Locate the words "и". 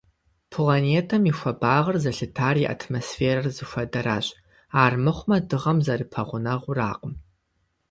1.31-1.33, 2.63-2.65